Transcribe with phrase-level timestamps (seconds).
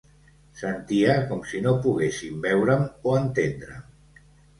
[0.59, 3.85] Sentia com si no poguessin veure'm o entendre'm.